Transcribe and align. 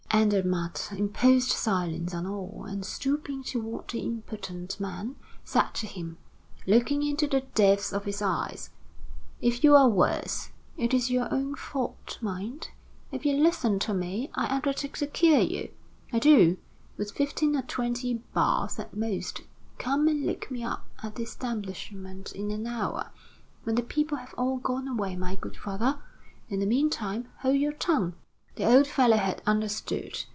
Andermatt 0.13 0.89
imposed 0.91 1.51
silence 1.51 2.13
on 2.13 2.27
all, 2.27 2.65
and 2.65 2.85
stooping 2.85 3.43
toward 3.43 3.87
the 3.87 4.01
impotent 4.01 4.77
man, 4.77 5.15
said 5.45 5.73
to 5.75 5.87
him, 5.87 6.17
looking 6.67 7.01
into 7.01 7.27
the 7.27 7.41
depths 7.55 7.93
of 7.93 8.03
his 8.03 8.21
eyes: 8.21 8.71
"If 9.39 9.63
you 9.63 9.73
are 9.73 9.87
worse, 9.87 10.49
it 10.75 10.93
is 10.93 11.09
your 11.09 11.33
own 11.33 11.55
fault, 11.55 12.17
mind. 12.21 12.69
If 13.13 13.25
you 13.25 13.37
listen 13.37 13.79
to 13.79 13.93
me, 13.93 14.29
I 14.35 14.53
undertake 14.53 14.97
to 14.97 15.07
cure 15.07 15.39
you, 15.39 15.71
I 16.11 16.19
do, 16.19 16.57
with 16.97 17.11
fifteen 17.13 17.55
or 17.55 17.61
twenty 17.63 18.15
baths 18.33 18.79
at 18.81 18.93
most. 18.95 19.41
Come 19.77 20.09
and 20.09 20.25
look 20.25 20.51
me 20.51 20.61
up 20.61 20.85
at 21.01 21.15
the 21.15 21.23
establishment 21.23 22.33
in 22.33 22.51
an 22.51 22.67
hour, 22.67 23.11
when 23.63 23.75
the 23.75 23.81
people 23.81 24.17
have 24.17 24.35
all 24.37 24.57
gone 24.57 24.89
away, 24.89 25.15
my 25.15 25.35
good 25.35 25.55
father. 25.55 25.99
In 26.49 26.59
the 26.59 26.65
meantime, 26.67 27.29
hold 27.39 27.55
your 27.55 27.71
tongue." 27.71 28.13
The 28.57 28.65
old 28.65 28.85
fellow 28.85 29.15
had 29.15 29.41
understood. 29.47 30.25